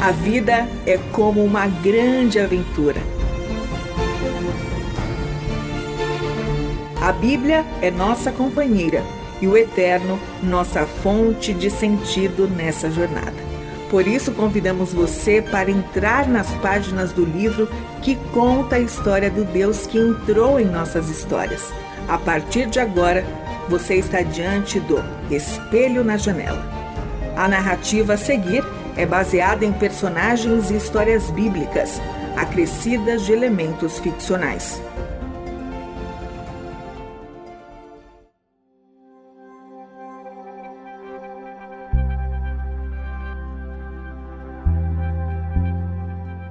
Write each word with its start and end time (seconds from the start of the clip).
A 0.00 0.10
vida 0.12 0.68
é 0.86 0.98
como 1.12 1.42
uma 1.42 1.66
grande 1.66 2.38
aventura. 2.38 3.00
A 7.00 7.12
Bíblia 7.12 7.64
é 7.80 7.90
nossa 7.90 8.30
companheira 8.30 9.02
e 9.40 9.46
o 9.46 9.56
Eterno 9.56 10.18
nossa 10.42 10.84
fonte 10.84 11.54
de 11.54 11.70
sentido 11.70 12.46
nessa 12.46 12.90
jornada. 12.90 13.46
Por 13.90 14.06
isso, 14.06 14.32
convidamos 14.32 14.92
você 14.92 15.40
para 15.40 15.70
entrar 15.70 16.28
nas 16.28 16.50
páginas 16.56 17.12
do 17.12 17.24
livro 17.24 17.68
que 18.02 18.16
conta 18.34 18.76
a 18.76 18.80
história 18.80 19.30
do 19.30 19.44
Deus 19.44 19.86
que 19.86 19.98
entrou 19.98 20.60
em 20.60 20.66
nossas 20.66 21.08
histórias. 21.08 21.72
A 22.06 22.18
partir 22.18 22.66
de 22.66 22.78
agora, 22.78 23.24
você 23.68 23.94
está 23.94 24.20
diante 24.20 24.78
do 24.80 25.02
Espelho 25.30 26.04
na 26.04 26.16
Janela. 26.16 26.64
A 27.36 27.48
narrativa 27.48 28.14
a 28.14 28.18
seguir 28.18 28.64
é 28.96 29.04
baseada 29.04 29.64
em 29.64 29.72
personagens 29.72 30.70
e 30.70 30.76
histórias 30.76 31.30
bíblicas, 31.30 32.00
acrescidas 32.36 33.26
de 33.26 33.32
elementos 33.32 33.98
ficcionais. 33.98 34.80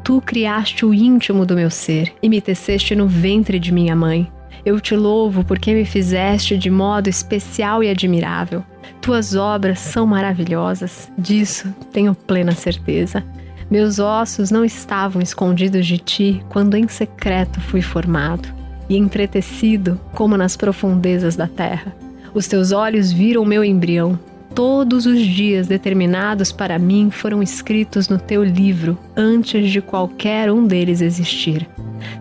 Tu 0.03 0.21
criaste 0.21 0.85
o 0.85 0.93
íntimo 0.93 1.47
do 1.47 1.55
meu 1.55 1.71
ser 1.71 2.13
e 2.21 2.29
me 2.29 2.39
teceste 2.39 2.95
no 2.95 3.07
ventre 3.07 3.57
de 3.57 3.71
minha 3.73 3.95
mãe. 3.95 4.31
Eu 4.65 4.79
te 4.81 4.95
louvo 4.95 5.43
porque 5.43 5.75
me 5.75 5.85
fizeste 5.85 6.57
de 6.57 6.71
modo 6.71 7.07
especial 7.07 7.83
e 7.83 7.89
admirável. 7.89 8.63
Tuas 8.99 9.35
obras 9.35 9.79
são 9.79 10.07
maravilhosas, 10.07 11.11
disso 11.15 11.71
tenho 11.93 12.15
plena 12.15 12.53
certeza. 12.53 13.23
Meus 13.69 13.99
ossos 13.99 14.49
não 14.49 14.65
estavam 14.65 15.21
escondidos 15.21 15.85
de 15.85 15.99
ti 15.99 16.43
quando 16.49 16.75
em 16.75 16.87
secreto 16.87 17.61
fui 17.61 17.81
formado 17.81 18.47
e 18.89 18.97
entretecido 18.97 19.99
como 20.13 20.35
nas 20.35 20.57
profundezas 20.57 21.35
da 21.35 21.47
terra. 21.47 21.95
Os 22.33 22.47
teus 22.47 22.71
olhos 22.71 23.11
viram 23.11 23.45
meu 23.45 23.63
embrião. 23.63 24.19
Todos 24.55 25.05
os 25.05 25.21
dias 25.21 25.67
determinados 25.67 26.51
para 26.51 26.79
mim 26.79 27.11
foram 27.11 27.43
escritos 27.43 28.09
no 28.09 28.17
teu 28.17 28.43
livro 28.43 28.97
antes 29.15 29.69
de 29.69 29.81
qualquer 29.81 30.51
um 30.51 30.65
deles 30.65 31.01
existir. 31.01 31.67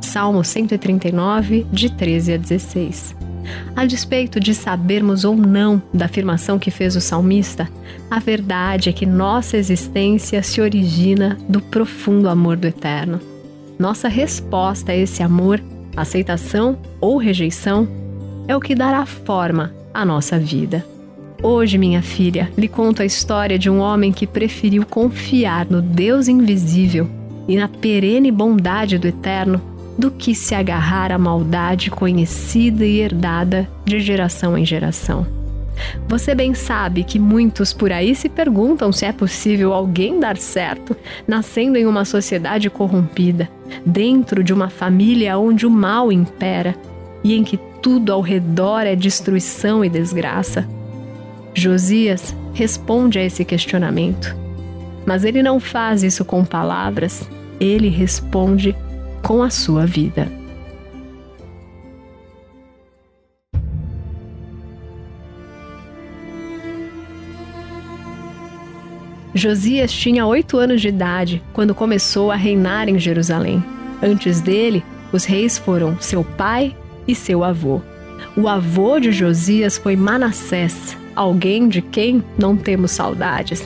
Salmo 0.01 0.45
139, 0.45 1.67
de 1.73 1.91
13 1.91 2.35
a 2.35 2.37
16. 2.37 3.17
A 3.77 3.85
despeito 3.85 4.41
de 4.41 4.55
sabermos 4.55 5.25
ou 5.25 5.37
não 5.37 5.83
da 5.93 6.07
afirmação 6.07 6.59
que 6.59 6.71
fez 6.71 6.97
o 6.97 7.01
salmista, 7.01 7.69
a 8.11 8.19
verdade 8.19 8.89
é 8.89 8.93
que 8.93 9.07
nossa 9.07 9.57
existência 9.57 10.43
se 10.43 10.61
origina 10.61 11.37
do 11.49 11.61
profundo 11.61 12.29
amor 12.29 12.57
do 12.57 12.67
Eterno. 12.67 13.21
Nossa 13.79 14.09
resposta 14.09 14.93
a 14.93 14.97
esse 14.97 15.23
amor, 15.23 15.61
aceitação 15.97 16.79
ou 17.01 17.17
rejeição, 17.17 17.89
é 18.47 18.57
o 18.57 18.61
que 18.61 18.75
dará 18.75 19.05
forma 19.05 19.75
à 19.93 20.05
nossa 20.05 20.39
vida. 20.39 20.85
Hoje, 21.43 21.77
minha 21.77 22.01
filha, 22.01 22.51
lhe 22.57 22.69
conto 22.69 23.03
a 23.03 23.05
história 23.05 23.59
de 23.59 23.69
um 23.69 23.79
homem 23.79 24.13
que 24.13 24.27
preferiu 24.27 24.87
confiar 24.87 25.67
no 25.67 25.83
Deus 25.83 26.29
invisível 26.29 27.09
e 27.47 27.57
na 27.57 27.69
perene 27.69 28.31
bondade 28.31 28.97
do 28.97 29.07
Eterno 29.07 29.61
do 29.99 30.11
que 30.11 30.35
se 30.35 30.55
agarrar 30.55 31.13
à 31.13 31.19
maldade 31.19 31.91
conhecida 31.91 32.85
e 32.85 32.99
herdada 32.99 33.69
de 33.85 34.01
geração 34.01 34.57
em 34.59 34.65
geração. 34.65 35.27
Você 36.09 36.35
bem 36.35 36.55
sabe 36.55 37.03
que 37.03 37.19
muitos 37.19 37.73
por 37.73 37.91
aí 37.93 38.15
se 38.15 38.29
perguntam 38.29 38.93
se 38.93 39.05
é 39.05 39.13
possível 39.13 39.73
alguém 39.73 40.21
dar 40.21 40.37
certo 40.37 40.97
nascendo 41.27 41.77
em 41.77 41.87
uma 41.87 42.05
sociedade 42.05 42.71
corrompida, 42.71 43.49
dentro 43.85 44.45
de 44.45 44.53
uma 44.53 44.69
família 44.69 45.39
onde 45.39 45.67
o 45.67 45.71
mal 45.71 46.13
impera 46.13 46.75
e 47.23 47.35
em 47.35 47.43
que 47.43 47.59
tudo 47.83 48.13
ao 48.13 48.21
redor 48.21 48.83
é 48.83 48.95
destruição 48.95 49.85
e 49.85 49.89
desgraça. 49.89 50.67
Josias 51.55 52.35
responde 52.53 53.19
a 53.19 53.25
esse 53.25 53.45
questionamento. 53.45 54.35
Mas 55.07 55.25
ele 55.25 55.43
não 55.43 55.61
faz 55.61 56.03
isso 56.03 56.25
com 56.25 56.45
palavras, 56.45 57.29
ele 57.61 57.89
responde 57.89 58.75
com 59.25 59.43
a 59.43 59.49
sua 59.49 59.87
vida. 59.87 60.31
Josias 69.35 69.91
tinha 69.91 70.27
oito 70.27 70.59
anos 70.59 70.81
de 70.81 70.89
idade 70.89 71.43
quando 71.55 71.75
começou 71.75 72.31
a 72.31 72.37
reinar 72.37 72.89
em 72.89 72.99
Jerusalém. 72.99 73.65
Antes 74.01 74.43
dele, 74.43 74.85
os 75.11 75.25
reis 75.25 75.57
foram 75.57 75.99
seu 75.99 76.23
pai 76.23 76.77
e 77.09 77.15
seu 77.15 77.43
avô. 77.43 77.81
O 78.37 78.47
avô 78.47 79.01
de 79.01 79.11
Josias 79.11 79.79
foi 79.79 79.97
Manassés, 79.97 80.97
alguém 81.17 81.67
de 81.67 81.81
quem 81.81 82.23
não 82.39 82.57
temos 82.57 82.91
saudades. 82.91 83.65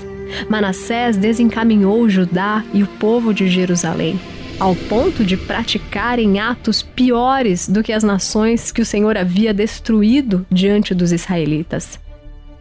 Manassés 0.48 1.16
desencaminhou 1.16 2.08
Judá 2.08 2.64
e 2.72 2.82
o 2.82 2.86
povo 2.86 3.34
de 3.34 3.48
Jerusalém 3.48 4.18
ao 4.58 4.74
ponto 4.74 5.24
de 5.24 5.36
praticarem 5.36 6.40
atos 6.40 6.82
piores 6.82 7.68
do 7.68 7.82
que 7.82 7.92
as 7.92 8.02
nações 8.02 8.72
que 8.72 8.82
o 8.82 8.86
Senhor 8.86 9.16
havia 9.16 9.54
destruído 9.54 10.44
diante 10.50 10.94
dos 10.94 11.12
israelitas. 11.12 11.98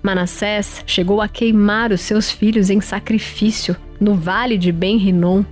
Manassés 0.04 0.84
chegou 0.86 1.22
a 1.22 1.28
queimar 1.28 1.92
os 1.92 2.02
seus 2.02 2.32
filhos 2.32 2.70
em 2.70 2.80
sacrifício 2.80 3.76
no 4.00 4.14
vale 4.14 4.58
de 4.58 4.72
Ben-Rinom. 4.72 5.44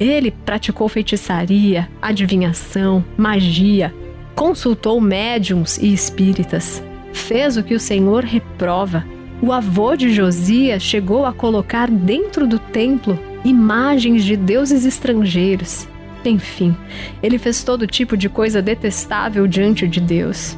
Ele 0.00 0.30
praticou 0.30 0.88
feitiçaria, 0.88 1.88
adivinhação, 2.00 3.04
magia, 3.16 3.94
consultou 4.34 5.00
médiums 5.00 5.76
e 5.76 5.92
espíritas, 5.92 6.82
fez 7.12 7.56
o 7.56 7.62
que 7.62 7.74
o 7.74 7.80
Senhor 7.80 8.24
reprova. 8.24 9.04
O 9.42 9.52
avô 9.52 9.94
de 9.94 10.12
Josias 10.12 10.82
chegou 10.82 11.26
a 11.26 11.32
colocar 11.32 11.90
dentro 11.90 12.46
do 12.46 12.58
templo 12.58 13.18
imagens 13.44 14.24
de 14.24 14.36
deuses 14.36 14.84
estrangeiros. 14.84 15.88
Enfim, 16.24 16.76
ele 17.22 17.38
fez 17.38 17.64
todo 17.64 17.86
tipo 17.86 18.16
de 18.16 18.28
coisa 18.28 18.62
detestável 18.62 19.46
diante 19.46 19.88
de 19.88 20.00
Deus. 20.00 20.56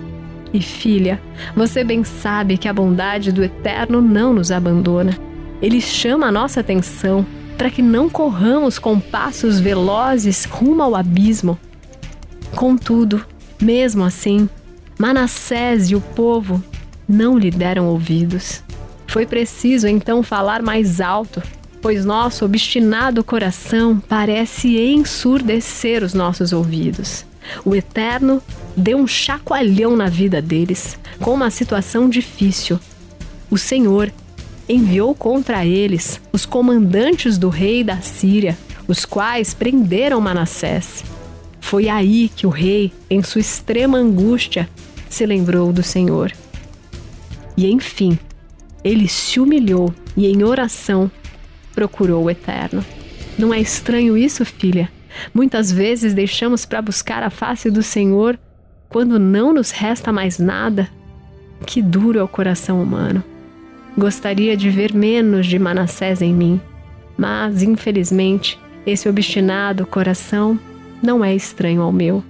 E 0.53 0.61
filha, 0.61 1.21
você 1.57 1.83
bem 1.83 2.05
sabe 2.05 2.57
que 2.57 2.69
a 2.69 2.73
bondade 2.73 3.33
do 3.33 3.43
Eterno 3.43 4.01
não 4.01 4.33
nos 4.33 4.53
abandona. 4.53 5.19
Ele 5.61 5.81
chama 5.81 6.27
a 6.27 6.33
nossa 6.33 6.61
atenção 6.61 7.27
para 7.57 7.71
que 7.71 7.83
não 7.83 8.11
corramos 8.11 8.79
com 8.79 9.01
passos 9.01 9.59
velozes 9.59 10.45
rumo 10.45 10.83
ao 10.83 10.95
abismo. 10.95 11.59
Contudo, 12.55 13.25
mesmo 13.61 14.05
assim, 14.05 14.49
Manassés 14.99 15.91
e 15.91 15.97
o 15.97 16.01
povo 16.01 16.63
não 17.09 17.39
lhe 17.39 17.51
deram 17.51 17.87
ouvidos. 17.87 18.63
Foi 19.07 19.27
preciso 19.27 19.89
então 19.89 20.23
falar 20.23 20.63
mais 20.63 21.01
alto 21.01 21.43
pois 21.85 22.03
nosso 22.03 22.47
obstinado 22.47 23.23
coração 23.23 24.03
parece 24.09 24.79
ensurdecer 24.79 26.03
os 26.03 26.15
nossos 26.15 26.51
ouvidos. 26.51 27.27
O 27.63 27.75
Eterno 27.75 28.41
deu 28.75 28.97
um 28.97 29.07
chacoalhão 29.07 29.95
na 29.95 30.07
vida 30.07 30.41
deles, 30.41 30.99
com 31.21 31.35
uma 31.35 31.51
situação 31.51 32.09
difícil. 32.09 32.81
O 33.51 33.59
Senhor 33.59 34.11
enviou 34.67 35.15
contra 35.15 35.67
eles 35.67 36.23
os 36.33 36.47
comandantes 36.47 37.37
do 37.37 37.51
rei 37.51 37.85
da 37.85 38.01
Síria, 38.01 38.57
os 38.89 39.05
quais 39.05 39.53
prenderam 39.53 40.23
Manassés. 40.23 41.05
Foi 41.61 41.91
aí 41.91 42.31
que 42.35 42.47
o 42.47 42.51
rei, 42.51 42.95
em 43.11 43.23
sua 43.23 43.43
extrema 43.43 43.99
angústia, 43.99 44.71
se 45.11 45.27
lembrou 45.27 45.71
do 45.71 45.83
Senhor. 45.83 46.33
E 47.55 47.71
enfim, 47.71 48.19
ele 48.83 49.07
se 49.07 49.39
humilhou 49.39 49.95
e, 50.17 50.27
em 50.27 50.43
oração, 50.43 51.11
procurou 51.75 52.25
o 52.25 52.31
eterno. 52.31 52.85
Não 53.39 53.53
é 53.53 53.61
estranho 53.61 54.17
isso, 54.17 54.45
filha? 54.45 54.91
Muitas 55.33 55.71
vezes 55.71 56.15
deixamos 56.15 56.65
para 56.65 56.83
buscar 56.83 57.23
a 57.23 57.31
face 57.31 57.71
do 57.71 57.83
Senhor 57.83 58.39
quando 58.89 59.19
não 59.19 59.53
nos 59.53 59.71
resta 59.71 60.13
mais 60.13 60.39
nada. 60.39 60.89
Que 61.67 61.83
duro 61.83 62.19
é 62.19 62.23
o 62.23 62.29
coração 62.29 62.83
humano. 62.83 63.23
Gostaria 63.97 64.57
de 64.57 64.71
ver 64.71 64.93
menos 64.95 65.47
de 65.47 65.59
Manassés 65.59 66.21
em 66.21 66.35
mim, 66.35 66.61
mas 67.17 67.63
infelizmente 67.63 68.59
esse 68.87 69.09
obstinado 69.09 69.87
coração 69.87 70.59
não 71.03 71.25
é 71.25 71.35
estranho 71.35 71.81
ao 71.83 71.93
meu. 71.93 72.23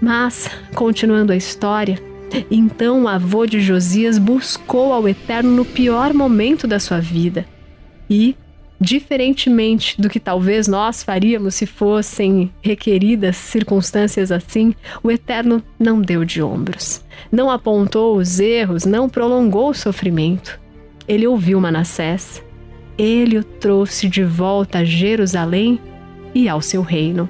Mas, 0.00 0.50
continuando 0.74 1.32
a 1.32 1.36
história, 1.36 1.98
então 2.50 3.04
o 3.04 3.08
avô 3.08 3.46
de 3.46 3.60
Josias 3.60 4.18
buscou 4.18 4.92
ao 4.92 5.08
Eterno 5.08 5.50
no 5.50 5.64
pior 5.64 6.12
momento 6.12 6.66
da 6.66 6.78
sua 6.78 7.00
vida 7.00 7.46
e, 8.08 8.36
Diferentemente 8.80 10.00
do 10.00 10.08
que 10.08 10.20
talvez 10.20 10.68
nós 10.68 11.02
faríamos 11.02 11.54
se 11.54 11.66
fossem 11.66 12.52
requeridas 12.60 13.36
circunstâncias 13.36 14.30
assim, 14.30 14.74
o 15.02 15.10
Eterno 15.10 15.62
não 15.78 16.00
deu 16.00 16.24
de 16.24 16.42
ombros. 16.42 17.02
Não 17.32 17.50
apontou 17.50 18.16
os 18.16 18.38
erros, 18.38 18.84
não 18.84 19.08
prolongou 19.08 19.70
o 19.70 19.74
sofrimento. 19.74 20.60
Ele 21.08 21.26
ouviu 21.26 21.60
Manassés 21.60 22.44
ele 22.98 23.38
o 23.38 23.44
trouxe 23.44 24.08
de 24.08 24.24
volta 24.24 24.78
a 24.78 24.84
Jerusalém 24.84 25.78
e 26.34 26.48
ao 26.48 26.60
seu 26.60 26.82
reino. 26.82 27.28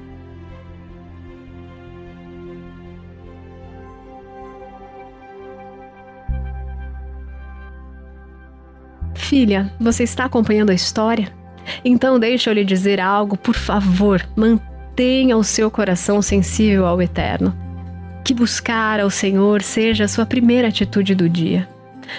Filha, 9.15 9.73
você 9.81 10.05
está 10.05 10.25
acompanhando 10.25 10.71
a 10.71 10.75
história? 10.75 11.36
Então 11.85 12.19
deixa 12.19 12.51
eu 12.51 12.55
lhe 12.55 12.65
dizer 12.65 13.01
algo, 13.01 13.37
por 13.37 13.55
favor, 13.55 14.27
mantenha 14.35 15.37
o 15.37 15.45
seu 15.45 15.71
coração 15.71 16.21
sensível 16.23 16.87
ao 16.87 17.01
eterno. 17.01 17.55
Que 18.25 18.35
buscar 18.35 19.01
ao 19.01 19.11
Senhor 19.11 19.63
seja 19.63 20.05
a 20.05 20.09
sua 20.09 20.27
primeira 20.27 20.69
atitude 20.69 21.15
do 21.15 21.29
dia. 21.29 21.69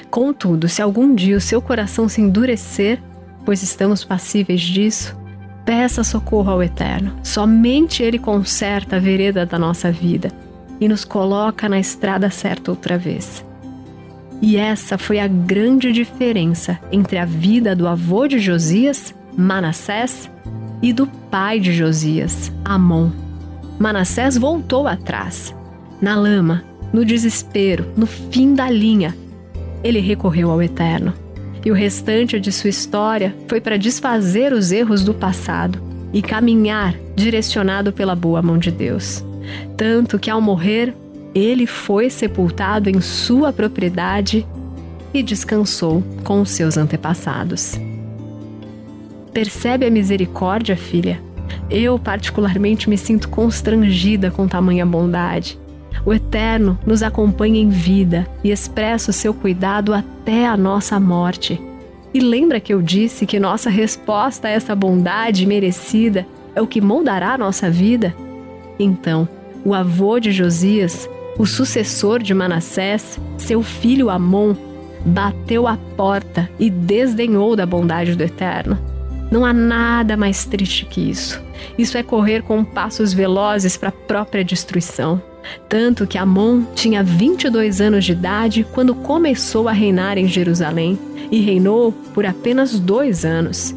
Contudo, 0.10 0.68
se 0.68 0.82
algum 0.82 1.14
dia 1.14 1.38
o 1.38 1.42
seu 1.42 1.62
coração 1.62 2.08
se 2.08 2.22
endurecer, 2.22 3.00
pois 3.46 3.64
estamos 3.64 4.04
passíveis 4.04 4.62
disso, 4.62 5.18
peça 5.66 6.04
socorro 6.04 6.52
ao 6.52 6.64
Eterno. 6.64 7.18
Somente 7.24 8.04
Ele 8.04 8.20
conserta 8.20 8.96
a 8.96 9.00
vereda 9.00 9.46
da 9.46 9.60
nossa 9.60 9.92
vida 9.92 10.32
e 10.80 10.88
nos 10.88 11.04
coloca 11.04 11.68
na 11.68 11.80
estrada 11.80 12.30
certa 12.30 12.72
outra 12.72 12.98
vez. 12.98 13.46
E 14.42 14.56
essa 14.56 14.98
foi 14.98 15.20
a 15.20 15.28
grande 15.28 15.92
diferença 15.92 16.80
entre 16.92 17.18
a 17.18 17.26
vida 17.26 17.76
do 17.76 17.88
avô 17.88 18.28
de 18.28 18.40
Josias, 18.40 19.14
Manassés, 19.38 20.28
e 20.82 20.92
do 20.92 21.06
pai 21.30 21.60
de 21.60 21.72
Josias, 21.72 22.52
Amon. 22.66 23.12
Manassés 23.78 24.36
voltou 24.36 24.88
atrás, 24.88 25.56
na 26.02 26.16
lama, 26.16 26.64
no 26.92 27.06
desespero, 27.06 27.86
no 27.96 28.08
fim 28.08 28.56
da 28.56 28.70
linha. 28.70 29.16
Ele 29.84 30.00
recorreu 30.00 30.50
ao 30.50 30.62
Eterno. 30.62 31.14
E 31.64 31.70
o 31.70 31.74
restante 31.74 32.40
de 32.40 32.52
sua 32.52 32.70
história 32.70 33.36
foi 33.48 33.62
para 33.62 33.78
desfazer 33.78 34.54
os 34.54 34.72
erros 34.72 35.04
do 35.04 35.14
passado 35.14 35.80
e 36.14 36.22
caminhar 36.22 36.96
direcionado 37.16 37.92
pela 37.92 38.16
boa 38.16 38.42
mão 38.42 38.58
de 38.58 38.72
Deus. 38.72 39.24
Tanto 39.76 40.18
que 40.18 40.30
ao 40.30 40.42
morrer, 40.42 40.96
ele 41.36 41.68
foi 41.68 42.10
sepultado 42.10 42.90
em 42.90 43.02
sua 43.02 43.52
propriedade 43.54 44.48
e 45.14 45.22
descansou 45.22 46.04
com 46.24 46.42
os 46.42 46.50
seus 46.50 46.78
antepassados. 46.78 47.80
Percebe 49.38 49.86
a 49.86 49.92
misericórdia, 49.92 50.76
filha? 50.76 51.22
Eu, 51.70 52.00
particularmente, 52.00 52.90
me 52.90 52.98
sinto 52.98 53.30
constrangida 53.30 54.32
com 54.32 54.48
tamanha 54.48 54.84
bondade. 54.84 55.60
O 56.04 56.12
Eterno 56.12 56.76
nos 56.84 57.04
acompanha 57.04 57.62
em 57.62 57.70
vida 57.70 58.28
e 58.44 58.50
expressa 58.50 59.12
o 59.12 59.14
seu 59.14 59.36
cuidado 59.36 59.94
até 59.94 60.48
a 60.48 60.58
nossa 60.58 61.00
morte. 61.00 61.62
E 62.16 62.20
lembra 62.20 62.60
que 62.60 62.74
eu 62.74 62.82
disse 62.82 63.28
que 63.28 63.40
nossa 63.40 63.70
resposta 63.70 64.48
a 64.48 64.50
essa 64.50 64.74
bondade 64.74 65.46
merecida 65.46 66.26
é 66.56 66.62
o 66.64 66.66
que 66.66 66.82
moldará 66.82 67.34
a 67.34 67.38
nossa 67.38 67.70
vida? 67.70 68.16
Então, 68.80 69.30
o 69.64 69.72
avô 69.72 70.20
de 70.20 70.32
Josias 70.32 71.08
o 71.38 71.46
sucessor 71.46 72.24
de 72.24 72.34
Manassés, 72.34 73.20
seu 73.38 73.62
filho 73.62 74.10
Amon, 74.10 74.56
bateu 75.06 75.68
a 75.68 75.78
porta 75.96 76.50
e 76.58 76.72
desdenhou 76.72 77.56
da 77.56 77.68
bondade 77.68 78.16
do 78.16 78.24
Eterno. 78.24 78.97
Não 79.30 79.46
há 79.46 79.54
nada 79.54 80.16
mais 80.16 80.46
triste 80.46 80.86
que 80.86 81.10
isso. 81.10 81.42
Isso 81.78 81.98
é 81.98 82.04
correr 82.04 82.42
com 82.44 82.64
passos 82.64 83.14
velozes 83.14 83.78
para 83.78 83.90
a 83.90 83.92
própria 83.92 84.44
destruição. 84.44 85.22
Tanto 85.70 86.06
que 86.06 86.18
Amon 86.18 86.64
tinha 86.76 87.04
22 87.04 87.82
anos 87.82 88.06
de 88.06 88.12
idade 88.12 88.66
quando 88.74 88.96
começou 88.96 89.68
a 89.68 89.72
reinar 89.72 90.18
em 90.18 90.28
Jerusalém 90.28 91.00
e 91.32 91.40
reinou 91.40 91.92
por 92.14 92.26
apenas 92.26 92.80
dois 92.80 93.26
anos. 93.26 93.76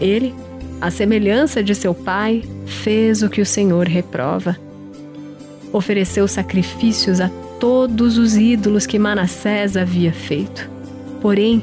Ele, 0.00 0.34
à 0.80 0.90
semelhança 0.90 1.62
de 1.62 1.74
seu 1.74 1.94
pai, 1.94 2.44
fez 2.66 3.22
o 3.22 3.28
que 3.28 3.40
o 3.40 3.46
Senhor 3.46 3.86
reprova 3.86 4.56
ofereceu 5.72 6.26
sacrifícios 6.26 7.20
a 7.20 7.30
todos 7.60 8.18
os 8.18 8.36
ídolos 8.36 8.86
que 8.86 8.98
Manassés 8.98 9.76
havia 9.76 10.12
feito. 10.12 10.68
Porém, 11.20 11.62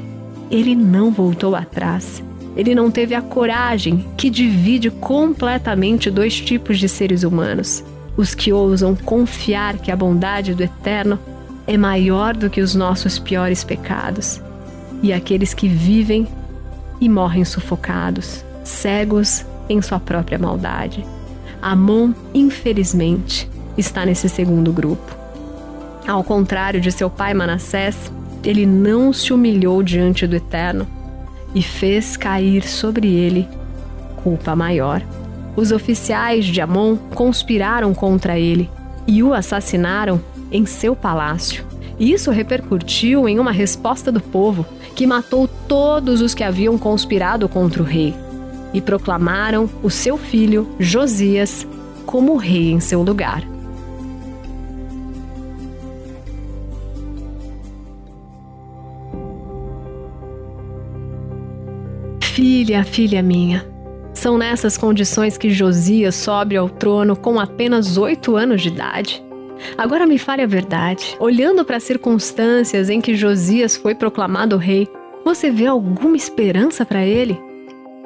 ele 0.50 0.74
não 0.74 1.10
voltou 1.10 1.54
atrás. 1.56 2.22
Ele 2.56 2.74
não 2.74 2.90
teve 2.90 3.14
a 3.14 3.20
coragem 3.20 4.04
que 4.16 4.30
divide 4.30 4.90
completamente 4.90 6.10
dois 6.10 6.40
tipos 6.40 6.78
de 6.78 6.88
seres 6.88 7.22
humanos: 7.22 7.84
os 8.16 8.34
que 8.34 8.52
ousam 8.52 8.96
confiar 8.96 9.76
que 9.78 9.92
a 9.92 9.96
bondade 9.96 10.54
do 10.54 10.62
Eterno 10.62 11.18
é 11.66 11.76
maior 11.76 12.34
do 12.34 12.48
que 12.48 12.60
os 12.60 12.74
nossos 12.74 13.18
piores 13.18 13.62
pecados, 13.62 14.40
e 15.02 15.12
aqueles 15.12 15.52
que 15.52 15.68
vivem 15.68 16.26
e 16.98 17.08
morrem 17.08 17.44
sufocados, 17.44 18.42
cegos 18.64 19.44
em 19.68 19.82
sua 19.82 20.00
própria 20.00 20.38
maldade. 20.38 21.04
Amon, 21.60 22.12
infelizmente, 22.32 23.50
está 23.76 24.06
nesse 24.06 24.28
segundo 24.28 24.72
grupo. 24.72 25.14
Ao 26.06 26.22
contrário 26.22 26.80
de 26.80 26.92
seu 26.92 27.10
pai 27.10 27.34
Manassés, 27.34 28.10
ele 28.44 28.64
não 28.64 29.12
se 29.12 29.32
humilhou 29.32 29.82
diante 29.82 30.26
do 30.26 30.36
Eterno 30.36 30.86
e 31.56 31.62
fez 31.62 32.16
cair 32.16 32.62
sobre 32.62 33.08
ele 33.08 33.48
culpa 34.26 34.54
maior. 34.54 35.02
Os 35.56 35.72
oficiais 35.72 36.44
de 36.44 36.60
Amon 36.60 36.96
conspiraram 37.14 37.94
contra 37.94 38.38
ele 38.38 38.68
e 39.06 39.22
o 39.22 39.32
assassinaram 39.32 40.20
em 40.52 40.66
seu 40.66 40.94
palácio. 40.94 41.64
Isso 41.98 42.30
repercutiu 42.30 43.26
em 43.26 43.38
uma 43.38 43.52
resposta 43.52 44.12
do 44.12 44.20
povo, 44.20 44.66
que 44.94 45.06
matou 45.06 45.48
todos 45.48 46.20
os 46.20 46.34
que 46.34 46.44
haviam 46.44 46.76
conspirado 46.76 47.48
contra 47.48 47.82
o 47.82 47.86
rei 47.86 48.14
e 48.74 48.80
proclamaram 48.80 49.70
o 49.82 49.88
seu 49.88 50.18
filho 50.18 50.68
Josias 50.78 51.66
como 52.04 52.36
rei 52.36 52.72
em 52.72 52.80
seu 52.80 53.02
lugar. 53.02 53.55
Filha, 62.36 62.84
filha 62.84 63.22
minha, 63.22 63.66
são 64.12 64.36
nessas 64.36 64.76
condições 64.76 65.38
que 65.38 65.48
Josias 65.48 66.14
sobe 66.14 66.54
ao 66.54 66.68
trono 66.68 67.16
com 67.16 67.40
apenas 67.40 67.96
oito 67.96 68.36
anos 68.36 68.60
de 68.60 68.68
idade. 68.68 69.24
Agora 69.78 70.06
me 70.06 70.18
fale 70.18 70.42
a 70.42 70.46
verdade. 70.46 71.16
Olhando 71.18 71.64
para 71.64 71.78
as 71.78 71.84
circunstâncias 71.84 72.90
em 72.90 73.00
que 73.00 73.14
Josias 73.14 73.74
foi 73.74 73.94
proclamado 73.94 74.58
rei, 74.58 74.86
você 75.24 75.50
vê 75.50 75.64
alguma 75.64 76.14
esperança 76.14 76.84
para 76.84 77.06
ele? 77.06 77.40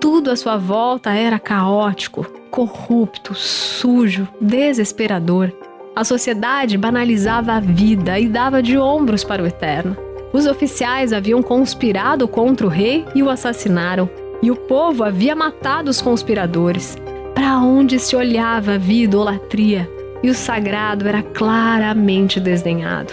Tudo 0.01 0.31
à 0.31 0.37
sua 0.37 0.57
volta 0.57 1.11
era 1.11 1.41
caótico, 1.41 2.25
corrupto, 2.53 3.35
sujo, 3.35 4.29
desesperador. 4.41 5.53
A 5.97 6.05
sociedade 6.05 6.79
banalizava 6.79 7.55
a 7.55 7.59
vida 7.59 8.17
e 8.17 8.29
dava 8.29 8.63
de 8.63 8.79
ombros 8.79 9.25
para 9.25 9.43
o 9.43 9.47
eterno. 9.49 9.97
Os 10.33 10.47
oficiais 10.47 11.13
haviam 11.13 11.43
conspirado 11.43 12.29
contra 12.29 12.65
o 12.65 12.71
rei 12.71 13.05
e 13.17 13.21
o 13.25 13.29
assassinaram, 13.29 14.09
e 14.43 14.51
o 14.51 14.57
povo 14.57 15.05
havia 15.05 15.35
matado 15.35 15.91
os 15.91 16.01
conspiradores. 16.01 16.97
Para 17.35 17.59
onde 17.59 17.99
se 17.99 18.17
olhava 18.17 18.75
havia 18.75 19.05
idolatria, 19.05 19.89
e 20.23 20.29
o 20.29 20.35
sagrado 20.35 21.09
era 21.09 21.23
claramente 21.23 22.39
desdenhado. 22.39 23.13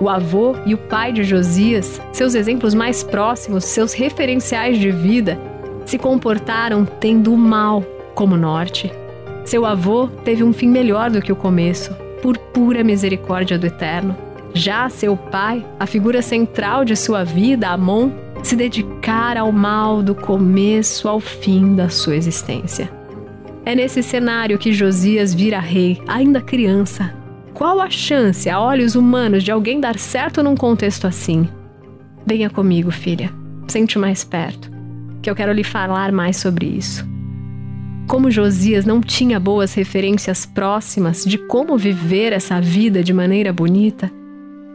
O 0.00 0.08
avô 0.08 0.54
e 0.64 0.72
o 0.72 0.78
pai 0.78 1.12
de 1.12 1.22
Josias, 1.22 2.00
seus 2.12 2.34
exemplos 2.34 2.72
mais 2.72 3.04
próximos, 3.04 3.64
seus 3.64 3.92
referenciais 3.92 4.78
de 4.78 4.90
vida, 4.90 5.38
se 5.84 5.98
comportaram 5.98 6.86
tendo 6.86 7.34
o 7.34 7.36
mal 7.36 7.84
como 8.14 8.36
norte. 8.36 8.90
Seu 9.44 9.66
avô 9.66 10.06
teve 10.24 10.42
um 10.42 10.52
fim 10.52 10.68
melhor 10.68 11.10
do 11.10 11.20
que 11.20 11.32
o 11.32 11.36
começo, 11.36 11.94
por 12.22 12.38
pura 12.38 12.82
misericórdia 12.82 13.58
do 13.58 13.66
Eterno. 13.66 14.16
Já 14.54 14.88
seu 14.88 15.16
pai, 15.16 15.64
a 15.78 15.86
figura 15.86 16.22
central 16.22 16.84
de 16.84 16.96
sua 16.96 17.22
vida, 17.24 17.68
Amon, 17.68 18.10
se 18.42 18.56
dedicar 18.56 19.36
ao 19.36 19.52
mal 19.52 20.02
do 20.02 20.14
começo 20.14 21.08
ao 21.08 21.20
fim 21.20 21.74
da 21.74 21.88
sua 21.88 22.16
existência. 22.16 22.90
É 23.64 23.74
nesse 23.74 24.02
cenário 24.02 24.58
que 24.58 24.72
Josias 24.72 25.34
vira 25.34 25.60
rei, 25.60 26.02
ainda 26.08 26.40
criança. 26.40 27.14
Qual 27.52 27.80
a 27.80 27.90
chance, 27.90 28.48
a 28.48 28.60
olhos 28.60 28.94
humanos, 28.94 29.44
de 29.44 29.52
alguém 29.52 29.80
dar 29.80 29.98
certo 29.98 30.42
num 30.42 30.56
contexto 30.56 31.06
assim? 31.06 31.48
Venha 32.26 32.48
comigo, 32.48 32.90
filha. 32.90 33.30
Sente 33.68 33.98
mais 33.98 34.24
perto, 34.24 34.70
que 35.22 35.30
eu 35.30 35.34
quero 35.34 35.52
lhe 35.52 35.62
falar 35.62 36.10
mais 36.10 36.36
sobre 36.36 36.66
isso. 36.66 37.08
Como 38.08 38.30
Josias 38.30 38.84
não 38.84 39.00
tinha 39.00 39.38
boas 39.38 39.74
referências 39.74 40.44
próximas 40.44 41.24
de 41.24 41.38
como 41.38 41.78
viver 41.78 42.32
essa 42.32 42.60
vida 42.60 43.04
de 43.04 43.12
maneira 43.12 43.52
bonita, 43.52 44.10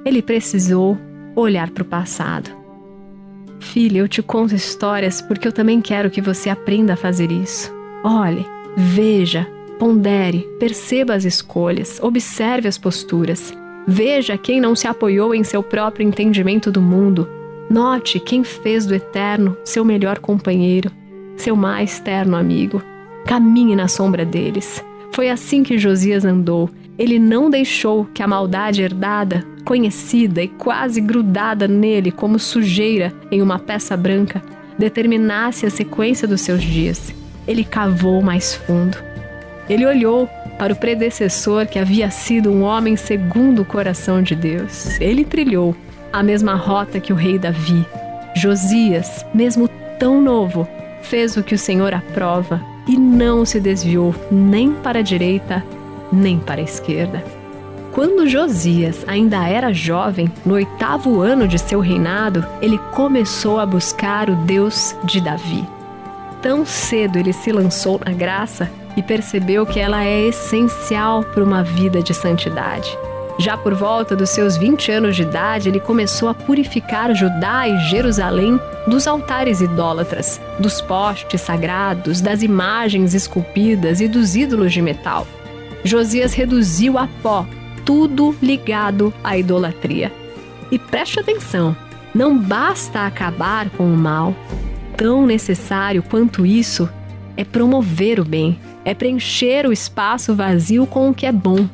ele 0.06 0.22
precisou 0.22 0.98
olhar 1.36 1.70
para 1.72 1.84
o 1.84 1.86
passado. 1.86 2.65
Filha, 3.72 4.00
eu 4.00 4.08
te 4.08 4.22
conto 4.22 4.56
histórias 4.56 5.22
porque 5.22 5.48
eu 5.48 5.52
também 5.52 5.82
quero 5.82 6.10
que 6.10 6.22
você 6.22 6.50
aprenda 6.50 6.94
a 6.94 6.98
fazer 6.98 7.32
isso. 7.32 7.74
Olhe, 8.04 8.46
veja, 8.76 9.48
pondere, 9.78 10.48
perceba 10.60 11.14
as 11.14 11.26
escolhas, 11.26 12.00
observe 12.02 12.68
as 12.68 12.78
posturas. 12.78 13.54
Veja 13.88 14.38
quem 14.38 14.60
não 14.60 14.76
se 14.76 14.88
apoiou 14.88 15.36
em 15.36 15.44
seu 15.44 15.62
próprio 15.62 16.08
entendimento 16.08 16.72
do 16.72 16.82
mundo 16.82 17.28
Note 17.70 18.20
quem 18.20 18.44
fez 18.44 18.86
do 18.86 18.94
eterno 18.94 19.58
seu 19.64 19.84
melhor 19.84 20.20
companheiro, 20.20 20.92
seu 21.36 21.56
mais 21.56 22.00
terno 22.00 22.38
amigo. 22.38 22.82
Caminhe 23.26 23.76
na 23.76 23.88
sombra 23.88 24.24
deles. 24.24 24.84
Foi 25.12 25.30
assim 25.30 25.64
que 25.64 25.78
Josias 25.78 26.26
andou. 26.26 26.70
Ele 26.98 27.20
não 27.20 27.50
deixou 27.50 28.06
que 28.14 28.24
a 28.24 28.28
maldade 28.28 28.82
herdada, 28.82 29.46
conhecida 29.66 30.42
e 30.42 30.48
quase 30.48 31.02
grudada 31.02 31.68
nele 31.68 32.12
como 32.12 32.40
sujeira 32.40 33.12
em 33.30 33.42
uma 33.42 33.60
peça 33.60 33.98
branca, 33.98 34.42
determinasse 34.78 35.66
a 35.66 35.70
sequência 35.70 36.28
dos 36.28 36.42
seus 36.42 36.62
dias. 36.62 37.14
Ele 37.48 37.64
cavou 37.64 38.22
mais 38.22 38.56
fundo. 38.56 38.98
Ele 39.70 39.86
olhou 39.86 40.28
para 40.58 40.72
o 40.72 40.76
predecessor 40.76 41.66
que 41.66 41.80
havia 41.80 42.10
sido 42.10 42.50
um 42.50 42.64
homem 42.64 42.96
segundo 42.96 43.64
o 43.64 43.66
coração 43.66 44.22
de 44.22 44.36
Deus. 44.36 45.00
Ele 45.02 45.26
trilhou 45.26 45.76
a 46.14 46.24
mesma 46.24 46.56
rota 46.56 47.00
que 47.00 47.12
o 47.12 47.16
rei 47.16 47.38
Davi. 47.38 47.86
Josias, 48.36 49.26
mesmo 49.34 49.68
tão 50.00 50.22
novo, 50.22 50.68
fez 51.02 51.36
o 51.36 51.44
que 51.44 51.56
o 51.56 51.58
Senhor 51.58 51.94
aprova 51.94 52.62
e 52.88 52.98
não 52.98 53.46
se 53.46 53.60
desviou 53.60 54.16
nem 54.32 54.72
para 54.72 55.00
a 55.00 55.02
direita 55.02 55.64
nem 56.12 56.40
para 56.40 56.62
a 56.62 56.64
esquerda. 56.64 57.24
Quando 57.92 58.28
Josias 58.28 59.06
ainda 59.08 59.48
era 59.48 59.74
jovem, 59.74 60.30
no 60.46 60.56
oitavo 60.56 61.22
ano 61.22 61.48
de 61.48 61.58
seu 61.58 61.80
reinado, 61.80 62.46
ele 62.62 62.78
começou 62.94 63.58
a 63.58 63.66
buscar 63.66 64.30
o 64.30 64.36
Deus 64.36 64.94
de 65.06 65.22
Davi. 65.22 65.66
Tão 66.42 66.66
cedo 66.66 67.18
ele 67.18 67.32
se 67.32 67.52
lançou 67.52 68.00
na 68.06 68.12
graça 68.12 68.70
e 68.98 69.02
percebeu 69.02 69.66
que 69.66 69.80
ela 69.80 70.04
é 70.04 70.28
essencial 70.28 71.24
para 71.24 71.44
uma 71.44 71.64
vida 71.64 72.04
de 72.04 72.14
santidade. 72.14 72.98
Já 73.38 73.58
por 73.58 73.74
volta 73.74 74.16
dos 74.16 74.30
seus 74.30 74.56
20 74.56 74.92
anos 74.92 75.16
de 75.16 75.24
idade, 75.24 75.68
ele 75.68 75.80
começou 75.80 76.30
a 76.30 76.34
purificar 76.34 77.14
Judá 77.14 77.68
e 77.68 77.78
Jerusalém 77.90 78.60
dos 78.88 79.08
altares 79.08 79.60
idólatras, 79.60 80.40
dos 80.58 80.82
postes 80.82 81.42
sagrados, 81.42 82.22
das 82.22 82.42
imagens 82.42 83.14
esculpidas 83.14 84.00
e 84.00 84.08
dos 84.08 84.36
ídolos 84.36 84.72
de 84.72 84.82
metal. 84.82 85.28
Josias 85.86 86.34
reduziu 86.34 86.98
a 86.98 87.08
pó 87.22 87.46
tudo 87.86 88.36
ligado 88.42 89.14
à 89.24 89.38
idolatria. 89.38 90.12
E 90.72 90.80
preste 90.80 91.20
atenção: 91.20 91.78
não 92.14 92.36
basta 92.36 93.06
acabar 93.06 93.70
com 93.70 93.86
o 93.86 93.96
mal. 93.96 94.36
Tão 94.98 95.26
necessário 95.26 96.02
quanto 96.02 96.46
isso 96.46 96.90
é 97.38 97.44
promover 97.44 98.20
o 98.20 98.26
bem, 98.26 98.60
é 98.84 98.94
preencher 98.94 99.68
o 99.68 99.74
espaço 99.74 100.34
vazio 100.34 100.88
com 100.88 101.10
o 101.10 101.14
que 101.14 101.26
é 101.26 101.32
bom. 101.32 101.68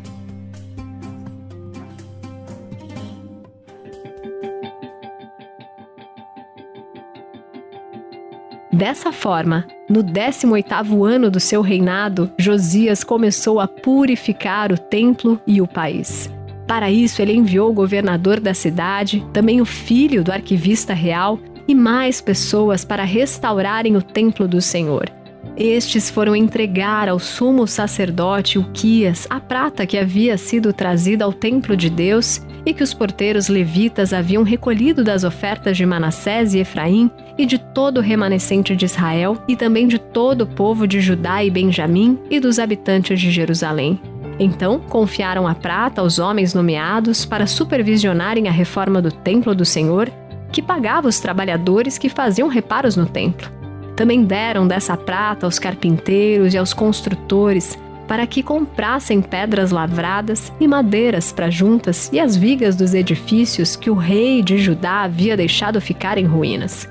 Dessa 8.71 9.11
forma, 9.11 9.67
no 9.89 10.01
18º 10.01 11.05
ano 11.05 11.29
do 11.29 11.41
seu 11.41 11.61
reinado, 11.61 12.31
Josias 12.37 13.03
começou 13.03 13.59
a 13.59 13.67
purificar 13.67 14.71
o 14.71 14.77
templo 14.77 15.41
e 15.45 15.61
o 15.61 15.67
país. 15.67 16.29
Para 16.65 16.89
isso, 16.89 17.21
ele 17.21 17.33
enviou 17.33 17.69
o 17.69 17.73
governador 17.73 18.39
da 18.39 18.53
cidade, 18.53 19.27
também 19.33 19.59
o 19.59 19.65
filho 19.65 20.23
do 20.23 20.31
arquivista 20.31 20.93
real 20.93 21.37
e 21.67 21.75
mais 21.75 22.21
pessoas 22.21 22.85
para 22.85 23.03
restaurarem 23.03 23.97
o 23.97 24.01
templo 24.01 24.47
do 24.47 24.61
Senhor. 24.61 25.11
Estes 25.57 26.09
foram 26.09 26.33
entregar 26.33 27.09
ao 27.09 27.19
sumo 27.19 27.67
sacerdote 27.67 28.57
Uquias 28.57 29.27
a 29.29 29.39
prata 29.41 29.85
que 29.85 29.97
havia 29.97 30.37
sido 30.37 30.71
trazida 30.71 31.25
ao 31.25 31.33
templo 31.33 31.75
de 31.75 31.89
Deus 31.89 32.41
e 32.65 32.73
que 32.73 32.83
os 32.83 32.93
porteiros 32.93 33.47
levitas 33.47 34.13
haviam 34.13 34.43
recolhido 34.43 35.03
das 35.03 35.23
ofertas 35.23 35.77
de 35.77 35.85
Manassés 35.85 36.53
e 36.53 36.59
Efraim 36.59 37.09
e 37.37 37.45
de 37.45 37.57
todo 37.57 37.97
o 37.97 38.01
remanescente 38.01 38.75
de 38.75 38.85
Israel 38.85 39.37
e 39.47 39.55
também 39.55 39.87
de 39.87 39.97
todo 39.97 40.41
o 40.41 40.47
povo 40.47 40.87
de 40.87 40.99
Judá 40.99 41.43
e 41.43 41.49
Benjamim 41.49 42.19
e 42.29 42.39
dos 42.39 42.59
habitantes 42.59 43.19
de 43.19 43.31
Jerusalém. 43.31 43.99
Então, 44.39 44.79
confiaram 44.79 45.47
a 45.47 45.53
prata 45.53 46.01
aos 46.01 46.17
homens 46.17 46.53
nomeados 46.53 47.25
para 47.25 47.45
supervisionarem 47.45 48.47
a 48.47 48.51
reforma 48.51 49.01
do 49.01 49.11
templo 49.11 49.53
do 49.53 49.65
Senhor, 49.65 50.09
que 50.51 50.61
pagava 50.61 51.07
os 51.07 51.19
trabalhadores 51.19 51.97
que 51.97 52.09
faziam 52.09 52.47
reparos 52.47 52.95
no 52.95 53.05
templo. 53.05 53.49
Também 53.95 54.23
deram 54.23 54.67
dessa 54.67 54.97
prata 54.97 55.45
aos 55.45 55.59
carpinteiros 55.59 56.53
e 56.53 56.57
aos 56.57 56.73
construtores 56.73 57.77
para 58.07 58.27
que 58.27 58.43
comprassem 58.43 59.21
pedras 59.21 59.71
lavradas 59.71 60.51
e 60.59 60.67
madeiras 60.67 61.31
para 61.31 61.49
juntas 61.49 62.09
e 62.11 62.19
as 62.19 62.35
vigas 62.35 62.75
dos 62.75 62.93
edifícios 62.93 63.75
que 63.75 63.89
o 63.89 63.95
rei 63.95 64.41
de 64.41 64.57
Judá 64.57 65.01
havia 65.03 65.37
deixado 65.37 65.79
ficar 65.79 66.17
em 66.17 66.25
ruínas. 66.25 66.89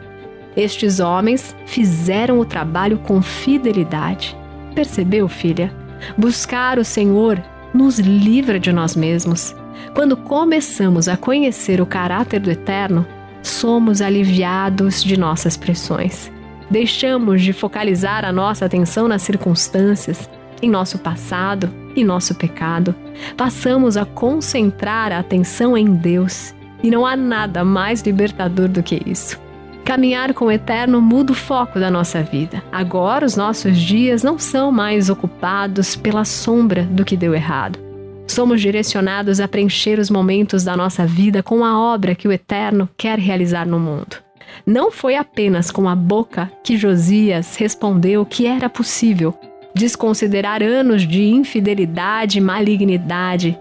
Estes 0.57 0.99
homens 0.99 1.55
fizeram 1.67 2.39
o 2.39 2.45
trabalho 2.45 2.99
com 2.99 3.23
fidelidade. 3.23 4.37
Percebeu, 4.75 5.29
filha? 5.29 5.73
Buscar 6.17 6.79
o 6.79 6.85
Senhor 6.85 7.43
nos 7.73 7.99
livra 7.99 8.59
de 8.59 8.73
nós 8.73 8.97
mesmos. 8.97 9.55
Quando 9.95 10.17
começamos 10.17 11.09
a 11.09 11.17
conhecer 11.17 11.81
o 11.81 11.87
caráter 11.87 12.41
do 12.41 12.51
Eterno, 12.51 13.07
somos 13.43 14.03
aliviados 14.03 15.03
de 15.03 15.17
nossas 15.17 15.57
pressões. 15.57 16.31
Deixamos 16.71 17.43
de 17.43 17.53
focalizar 17.53 18.25
a 18.25 18.33
nossa 18.33 18.65
atenção 18.65 19.09
nas 19.09 19.23
circunstâncias, 19.23 20.31
em 20.63 20.71
nosso 20.71 20.99
passado 20.99 21.71
e 21.95 22.05
nosso 22.05 22.35
pecado. 22.35 22.95
Passamos 23.37 23.97
a 23.97 24.05
concentrar 24.05 25.13
a 25.13 25.19
atenção 25.19 25.77
em 25.77 25.95
Deus. 25.95 26.55
E 26.83 26.91
não 26.91 27.05
há 27.05 27.15
nada 27.15 27.65
mais 27.65 28.01
libertador 28.03 28.69
do 28.69 28.83
que 28.83 29.03
isso. 29.05 29.39
Caminhar 29.85 30.33
com 30.35 30.47
o 30.47 30.53
Eterno 30.53 31.01
muda 31.01 31.33
o 31.33 31.35
foco 31.35 31.81
da 31.81 31.91
nossa 31.91 32.23
vida. 32.23 32.63
Agora, 32.71 33.27
os 33.27 33.37
nossos 33.37 33.77
dias 33.77 34.23
não 34.23 34.39
são 34.39 34.71
mais 34.71 35.11
ocupados 35.11 35.97
pela 35.97 36.25
sombra 36.25 36.85
do 36.85 37.05
que 37.05 37.17
deu 37.17 37.35
errado. 37.35 37.79
Somos 38.27 38.61
direcionados 38.61 39.41
a 39.41 39.49
preencher 39.49 39.99
os 39.99 40.09
momentos 40.09 40.63
da 40.63 40.77
nossa 40.77 41.05
vida 41.05 41.43
com 41.43 41.65
a 41.65 41.79
obra 41.79 42.15
que 42.15 42.29
o 42.29 42.33
Eterno 42.33 42.89
quer 42.97 43.19
realizar 43.19 43.67
no 43.67 43.81
mundo. 43.81 44.19
Não 44.65 44.91
foi 44.91 45.17
apenas 45.17 45.71
com 45.71 45.89
a 45.89 45.97
boca 45.97 46.51
que 46.63 46.77
Josias 46.77 47.57
respondeu 47.57 48.25
que 48.25 48.47
era 48.47 48.69
possível 48.69 49.35
desconsiderar 49.75 50.63
anos 50.63 51.07
de 51.07 51.25
infidelidade 51.25 52.39
e 52.39 52.41
malignidade 52.41 53.59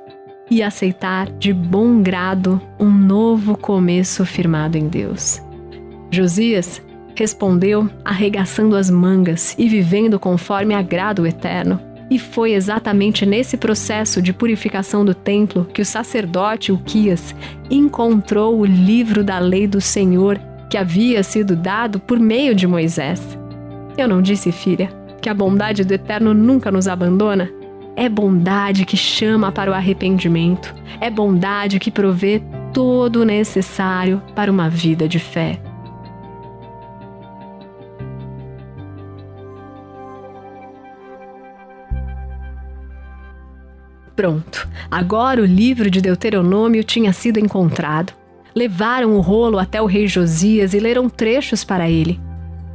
e 0.49 0.63
aceitar 0.63 1.29
de 1.31 1.53
bom 1.53 2.01
grado 2.01 2.59
um 2.79 2.89
novo 2.89 3.55
começo 3.55 4.25
firmado 4.25 4.77
em 4.77 4.87
Deus. 4.87 5.41
Josias 6.11 6.81
respondeu 7.15 7.89
arregaçando 8.03 8.75
as 8.75 8.89
mangas 8.89 9.55
e 9.57 9.67
vivendo 9.67 10.19
conforme 10.19 10.73
agrada 10.73 11.21
o 11.21 11.27
Eterno. 11.27 11.79
E 12.09 12.17
foi 12.17 12.53
exatamente 12.53 13.23
nesse 13.25 13.55
processo 13.55 14.19
de 14.21 14.33
purificação 14.33 15.05
do 15.05 15.13
templo 15.13 15.65
que 15.65 15.81
o 15.81 15.85
sacerdote 15.85 16.71
Uquias 16.71 17.35
encontrou 17.69 18.59
o 18.59 18.65
livro 18.65 19.23
da 19.23 19.37
lei 19.37 19.67
do 19.67 19.79
Senhor 19.79 20.39
que 20.69 20.77
havia 20.77 21.21
sido 21.21 21.55
dado 21.55 21.99
por 21.99 22.19
meio 22.19 22.55
de 22.55 22.65
Moisés. 22.65 23.37
Eu 23.97 24.07
não 24.07 24.21
disse, 24.21 24.51
filha, 24.51 24.89
que 25.21 25.29
a 25.29 25.33
bondade 25.33 25.83
do 25.83 25.93
Eterno 25.93 26.33
nunca 26.33 26.71
nos 26.71 26.87
abandona? 26.87 27.49
É 27.95 28.07
bondade 28.07 28.85
que 28.85 28.95
chama 28.95 29.51
para 29.51 29.69
o 29.69 29.73
arrependimento, 29.73 30.73
é 31.01 31.09
bondade 31.09 31.79
que 31.79 31.91
provê 31.91 32.41
todo 32.73 33.21
o 33.21 33.25
necessário 33.25 34.21
para 34.35 34.51
uma 34.51 34.69
vida 34.69 35.07
de 35.07 35.19
fé. 35.19 35.61
Pronto, 44.15 44.67
agora 44.91 45.41
o 45.41 45.45
livro 45.45 45.89
de 45.89 46.01
Deuteronômio 46.01 46.83
tinha 46.83 47.13
sido 47.13 47.39
encontrado 47.39 48.13
levaram 48.55 49.15
o 49.15 49.21
rolo 49.21 49.57
até 49.57 49.81
o 49.81 49.85
rei 49.85 50.07
Josias 50.07 50.73
e 50.73 50.79
leram 50.79 51.09
trechos 51.09 51.63
para 51.63 51.89
ele. 51.89 52.19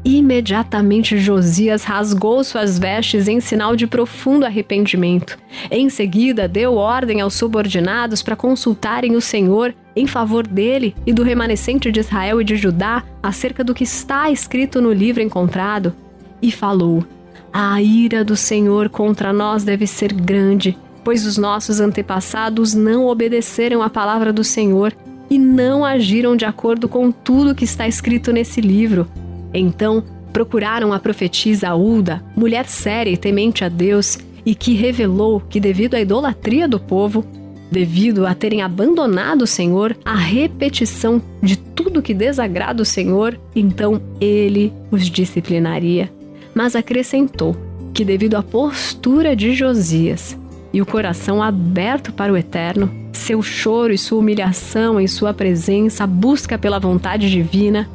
Imediatamente 0.04 1.16
Josias 1.16 1.82
rasgou 1.82 2.44
suas 2.44 2.78
vestes 2.78 3.26
em 3.26 3.40
sinal 3.40 3.74
de 3.74 3.86
profundo 3.86 4.44
arrependimento. 4.44 5.38
Em 5.70 5.88
seguida, 5.88 6.46
deu 6.46 6.74
ordem 6.74 7.22
aos 7.22 7.32
subordinados 7.32 8.20
para 8.20 8.36
consultarem 8.36 9.16
o 9.16 9.20
Senhor 9.20 9.74
em 9.96 10.06
favor 10.06 10.46
dele 10.46 10.94
e 11.06 11.12
do 11.12 11.22
remanescente 11.22 11.90
de 11.90 12.00
Israel 12.00 12.38
e 12.38 12.44
de 12.44 12.54
Judá 12.54 13.02
acerca 13.22 13.64
do 13.64 13.72
que 13.72 13.84
está 13.84 14.30
escrito 14.30 14.82
no 14.82 14.92
livro 14.92 15.22
encontrado. 15.22 15.94
E 16.42 16.52
falou: 16.52 17.02
A 17.50 17.80
ira 17.80 18.22
do 18.22 18.36
Senhor 18.36 18.90
contra 18.90 19.32
nós 19.32 19.64
deve 19.64 19.86
ser 19.86 20.12
grande, 20.12 20.76
pois 21.02 21.24
os 21.24 21.38
nossos 21.38 21.80
antepassados 21.80 22.74
não 22.74 23.06
obedeceram 23.06 23.82
à 23.82 23.88
palavra 23.88 24.34
do 24.34 24.44
Senhor 24.44 24.92
e 25.30 25.38
não 25.38 25.82
agiram 25.82 26.36
de 26.36 26.44
acordo 26.44 26.90
com 26.90 27.10
tudo 27.10 27.54
que 27.54 27.64
está 27.64 27.88
escrito 27.88 28.32
nesse 28.32 28.60
livro. 28.60 29.08
Então 29.54 30.02
procuraram 30.32 30.92
a 30.92 30.98
profetisa 30.98 31.74
Ulda, 31.76 32.22
mulher 32.36 32.66
séria 32.66 33.10
e 33.10 33.16
temente 33.16 33.64
a 33.64 33.68
Deus, 33.68 34.18
e 34.44 34.54
que 34.54 34.74
revelou 34.74 35.40
que, 35.40 35.60
devido 35.60 35.94
à 35.94 36.00
idolatria 36.00 36.66
do 36.66 36.78
povo, 36.80 37.24
devido 37.70 38.26
a 38.26 38.34
terem 38.34 38.60
abandonado 38.60 39.42
o 39.42 39.46
Senhor, 39.46 39.96
a 40.04 40.14
repetição 40.14 41.22
de 41.42 41.56
tudo 41.56 42.02
que 42.02 42.12
desagrada 42.12 42.82
o 42.82 42.84
Senhor, 42.84 43.38
então 43.54 44.02
ele 44.20 44.72
os 44.90 45.08
disciplinaria. 45.08 46.12
Mas 46.54 46.76
acrescentou 46.76 47.56
que, 47.92 48.04
devido 48.04 48.34
à 48.34 48.42
postura 48.42 49.34
de 49.34 49.54
Josias 49.54 50.36
e 50.72 50.82
o 50.82 50.86
coração 50.86 51.42
aberto 51.42 52.12
para 52.12 52.32
o 52.32 52.36
eterno, 52.36 52.92
seu 53.12 53.40
choro 53.42 53.92
e 53.92 53.98
sua 53.98 54.18
humilhação 54.18 55.00
em 55.00 55.06
sua 55.06 55.32
presença, 55.32 56.04
a 56.04 56.06
busca 56.06 56.58
pela 56.58 56.80
vontade 56.80 57.30
divina, 57.30 57.88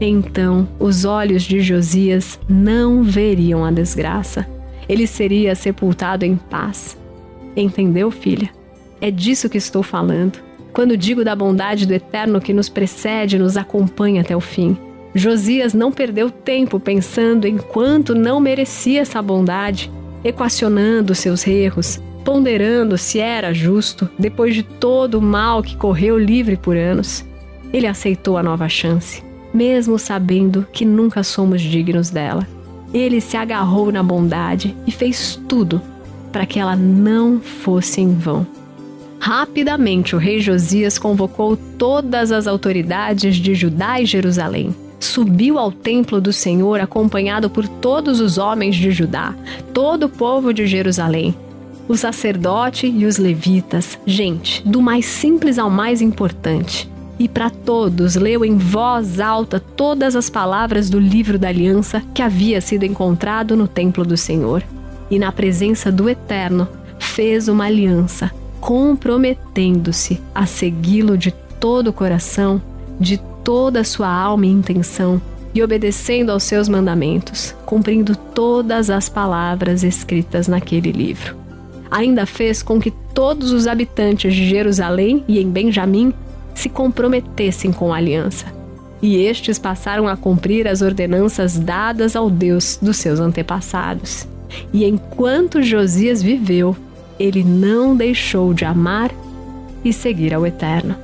então 0.00 0.68
os 0.78 1.04
olhos 1.04 1.42
de 1.42 1.60
Josias 1.60 2.38
não 2.48 3.02
veriam 3.02 3.64
a 3.64 3.70
desgraça. 3.70 4.46
Ele 4.88 5.06
seria 5.06 5.54
sepultado 5.54 6.24
em 6.24 6.36
paz. 6.36 6.96
Entendeu, 7.56 8.10
filha? 8.10 8.50
É 9.00 9.10
disso 9.10 9.48
que 9.48 9.58
estou 9.58 9.82
falando. 9.82 10.38
Quando 10.72 10.96
digo 10.96 11.24
da 11.24 11.34
bondade 11.34 11.86
do 11.86 11.92
Eterno 11.92 12.40
que 12.40 12.52
nos 12.52 12.68
precede 12.68 13.36
e 13.36 13.38
nos 13.38 13.56
acompanha 13.56 14.20
até 14.20 14.36
o 14.36 14.40
fim. 14.40 14.76
Josias 15.14 15.74
não 15.74 15.90
perdeu 15.90 16.30
tempo 16.30 16.78
pensando 16.78 17.46
em 17.46 17.56
quanto 17.56 18.14
não 18.14 18.38
merecia 18.38 19.00
essa 19.00 19.20
bondade, 19.20 19.90
equacionando 20.22 21.14
seus 21.14 21.46
erros, 21.46 22.00
ponderando 22.24 22.96
se 22.96 23.18
era 23.18 23.52
justo 23.52 24.08
depois 24.18 24.54
de 24.54 24.62
todo 24.62 25.16
o 25.16 25.22
mal 25.22 25.62
que 25.62 25.76
correu 25.76 26.16
livre 26.16 26.56
por 26.56 26.76
anos. 26.76 27.24
Ele 27.72 27.86
aceitou 27.86 28.36
a 28.36 28.42
nova 28.42 28.68
chance 28.68 29.27
mesmo 29.52 29.98
sabendo 29.98 30.66
que 30.72 30.84
nunca 30.84 31.22
somos 31.22 31.60
dignos 31.60 32.10
dela. 32.10 32.46
Ele 32.92 33.20
se 33.20 33.36
agarrou 33.36 33.92
na 33.92 34.02
bondade 34.02 34.74
e 34.86 34.90
fez 34.90 35.40
tudo 35.48 35.80
para 36.32 36.46
que 36.46 36.58
ela 36.58 36.76
não 36.76 37.40
fosse 37.40 38.00
em 38.00 38.14
vão. 38.14 38.46
Rapidamente, 39.18 40.14
o 40.14 40.18
rei 40.18 40.40
Josias 40.40 40.98
convocou 40.98 41.56
todas 41.76 42.30
as 42.30 42.46
autoridades 42.46 43.36
de 43.36 43.54
Judá 43.54 44.00
e 44.00 44.06
Jerusalém. 44.06 44.74
Subiu 45.00 45.58
ao 45.58 45.70
templo 45.70 46.20
do 46.20 46.32
Senhor 46.32 46.80
acompanhado 46.80 47.50
por 47.50 47.66
todos 47.66 48.20
os 48.20 48.38
homens 48.38 48.76
de 48.76 48.90
Judá, 48.90 49.34
todo 49.72 50.04
o 50.04 50.08
povo 50.08 50.52
de 50.52 50.66
Jerusalém, 50.66 51.34
o 51.88 51.96
sacerdote 51.96 52.86
e 52.86 53.06
os 53.06 53.16
levitas, 53.16 53.98
gente, 54.06 54.66
do 54.66 54.82
mais 54.82 55.06
simples 55.06 55.58
ao 55.58 55.70
mais 55.70 56.00
importante 56.02 56.88
e 57.18 57.28
para 57.28 57.50
todos 57.50 58.14
leu 58.14 58.44
em 58.44 58.56
voz 58.56 59.18
alta 59.18 59.58
todas 59.58 60.14
as 60.14 60.30
palavras 60.30 60.88
do 60.88 61.00
livro 61.00 61.38
da 61.38 61.48
aliança 61.48 62.02
que 62.14 62.22
havia 62.22 62.60
sido 62.60 62.84
encontrado 62.84 63.56
no 63.56 63.66
templo 63.66 64.04
do 64.04 64.16
Senhor. 64.16 64.62
E 65.10 65.18
na 65.18 65.32
presença 65.32 65.90
do 65.90 66.08
Eterno 66.08 66.68
fez 66.98 67.48
uma 67.48 67.64
aliança, 67.64 68.30
comprometendo-se 68.60 70.20
a 70.34 70.46
segui-lo 70.46 71.16
de 71.16 71.32
todo 71.58 71.88
o 71.88 71.92
coração, 71.92 72.62
de 73.00 73.18
toda 73.42 73.80
a 73.80 73.84
sua 73.84 74.08
alma 74.08 74.46
e 74.46 74.50
intenção, 74.50 75.20
e 75.54 75.62
obedecendo 75.62 76.30
aos 76.30 76.42
seus 76.42 76.68
mandamentos, 76.68 77.54
cumprindo 77.64 78.14
todas 78.14 78.90
as 78.90 79.08
palavras 79.08 79.82
escritas 79.82 80.46
naquele 80.46 80.92
livro. 80.92 81.36
Ainda 81.90 82.26
fez 82.26 82.62
com 82.62 82.78
que 82.78 82.90
todos 83.14 83.50
os 83.50 83.66
habitantes 83.66 84.34
de 84.34 84.46
Jerusalém 84.46 85.24
e 85.26 85.40
em 85.40 85.50
Benjamim 85.50 86.12
se 86.58 86.68
comprometessem 86.68 87.72
com 87.72 87.94
a 87.94 87.96
aliança. 87.98 88.46
E 89.00 89.16
estes 89.16 89.60
passaram 89.60 90.08
a 90.08 90.16
cumprir 90.16 90.66
as 90.66 90.82
ordenanças 90.82 91.56
dadas 91.56 92.16
ao 92.16 92.28
Deus 92.28 92.76
dos 92.82 92.96
seus 92.96 93.20
antepassados. 93.20 94.26
E 94.72 94.84
enquanto 94.84 95.62
Josias 95.62 96.20
viveu, 96.20 96.76
ele 97.18 97.44
não 97.44 97.96
deixou 97.96 98.52
de 98.52 98.64
amar 98.64 99.12
e 99.84 99.92
seguir 99.92 100.34
ao 100.34 100.44
Eterno. 100.44 100.96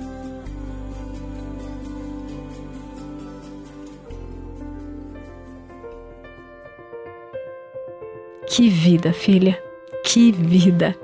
Que 8.49 8.69
vida, 8.69 9.13
filha! 9.13 9.57
Que 10.05 10.33
vida! 10.33 10.97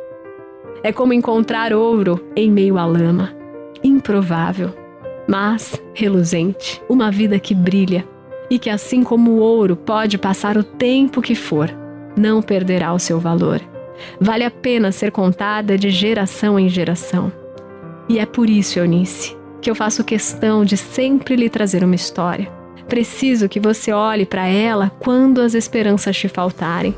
É 0.83 0.93
como 0.93 1.13
encontrar 1.13 1.73
ouro 1.73 2.25
em 2.35 2.51
meio 2.51 2.77
à 2.77 2.85
lama 2.85 3.40
improvável, 3.83 4.75
mas 5.29 5.81
reluzente, 5.95 6.83
uma 6.89 7.11
vida 7.11 7.39
que 7.39 7.55
brilha 7.55 8.05
e 8.51 8.59
que, 8.59 8.69
assim 8.69 9.05
como 9.05 9.33
o 9.33 9.39
ouro 9.39 9.77
pode 9.77 10.19
passar 10.19 10.57
o 10.57 10.65
tempo 10.65 11.23
que 11.23 11.35
for, 11.35 11.71
não 12.17 12.43
perderá 12.43 12.93
o 12.93 12.99
seu 12.99 13.21
valor. 13.21 13.61
Vale 14.21 14.45
a 14.45 14.51
pena 14.51 14.91
ser 14.91 15.13
contada 15.13 15.79
de 15.79 15.91
geração 15.91 16.59
em 16.59 16.69
geração. 16.69 17.33
E 18.09 18.19
é 18.19 18.27
por 18.27 18.51
isso, 18.51 18.79
Eunice, 18.79 19.37
que 19.61 19.71
eu 19.71 19.75
faço 19.75 20.03
questão 20.03 20.65
de 20.65 20.77
sempre 20.77 21.37
lhe 21.37 21.49
trazer 21.49 21.85
uma 21.85 21.95
história. 21.95 22.51
Preciso 22.89 23.49
que 23.49 23.61
você 23.61 23.93
olhe 23.93 24.27
para 24.27 24.49
ela 24.49 24.91
quando 24.99 25.41
as 25.41 25.55
esperanças 25.55 26.17
te 26.17 26.27
faltarem. 26.27 26.95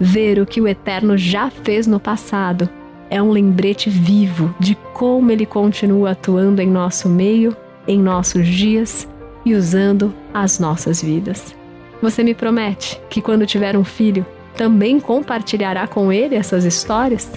Ver 0.00 0.40
o 0.40 0.46
que 0.46 0.60
o 0.60 0.66
Eterno 0.66 1.16
já 1.16 1.50
fez 1.50 1.86
no 1.86 2.00
passado 2.00 2.68
é 3.10 3.22
um 3.22 3.30
lembrete 3.30 3.88
vivo 3.88 4.54
de 4.58 4.74
como 4.92 5.30
ele 5.30 5.46
continua 5.46 6.12
atuando 6.12 6.60
em 6.60 6.66
nosso 6.66 7.08
meio, 7.08 7.56
em 7.86 7.98
nossos 7.98 8.46
dias 8.46 9.08
e 9.44 9.54
usando 9.54 10.14
as 10.34 10.58
nossas 10.58 11.02
vidas. 11.02 11.54
Você 12.02 12.22
me 12.22 12.34
promete 12.34 13.00
que 13.08 13.22
quando 13.22 13.46
tiver 13.46 13.76
um 13.76 13.84
filho, 13.84 14.26
também 14.56 14.98
compartilhará 14.98 15.86
com 15.86 16.12
ele 16.12 16.34
essas 16.34 16.64
histórias? 16.64 17.30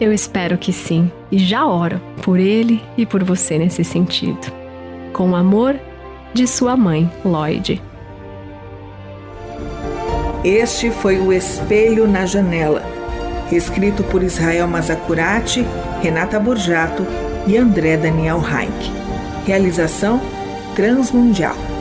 Eu 0.00 0.12
espero 0.12 0.56
que 0.56 0.72
sim 0.72 1.10
e 1.30 1.38
já 1.38 1.66
oro 1.66 2.00
por 2.22 2.38
ele 2.38 2.82
e 2.96 3.04
por 3.04 3.22
você 3.22 3.58
nesse 3.58 3.84
sentido. 3.84 4.52
Com 5.12 5.34
amor, 5.36 5.78
de 6.32 6.46
sua 6.46 6.76
mãe, 6.76 7.10
Lloyd. 7.24 7.82
Este 10.44 10.90
foi 10.90 11.18
o 11.18 11.32
Espelho 11.32 12.08
na 12.08 12.26
Janela 12.26 12.91
escrito 13.50 14.02
por 14.04 14.22
Israel 14.22 14.66
Mazacurati, 14.66 15.64
Renata 16.02 16.38
Borjato 16.38 17.06
e 17.46 17.56
André 17.56 17.96
Daniel 17.96 18.38
Heinck. 18.38 18.90
Realização 19.46 20.20
Transmundial. 20.74 21.71